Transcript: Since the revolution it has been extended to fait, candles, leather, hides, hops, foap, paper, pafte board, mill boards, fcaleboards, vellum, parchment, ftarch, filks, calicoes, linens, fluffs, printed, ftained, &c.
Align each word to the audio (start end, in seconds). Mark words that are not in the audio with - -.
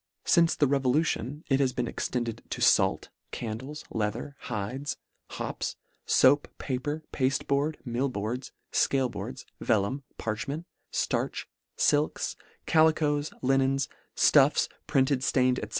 Since 0.25 0.55
the 0.55 0.65
revolution 0.65 1.43
it 1.47 1.59
has 1.59 1.73
been 1.73 1.87
extended 1.87 2.41
to 2.49 2.59
fait, 2.59 3.09
candles, 3.29 3.85
leather, 3.91 4.35
hides, 4.39 4.97
hops, 5.29 5.75
foap, 6.07 6.47
paper, 6.57 7.03
pafte 7.13 7.45
board, 7.45 7.77
mill 7.85 8.09
boards, 8.09 8.51
fcaleboards, 8.73 9.45
vellum, 9.59 10.01
parchment, 10.17 10.65
ftarch, 10.91 11.45
filks, 11.77 12.35
calicoes, 12.65 13.31
linens, 13.43 13.89
fluffs, 14.15 14.69
printed, 14.87 15.19
ftained, 15.19 15.59
&c. 15.63 15.69